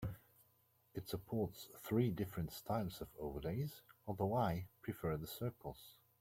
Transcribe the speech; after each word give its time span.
It 0.95 1.07
supports 1.07 1.67
three 1.77 2.09
different 2.09 2.51
styles 2.51 3.01
of 3.01 3.09
overlays, 3.19 3.83
although 4.07 4.33
I 4.35 4.65
prefer 4.81 5.15
the 5.15 5.27
circles. 5.27 5.97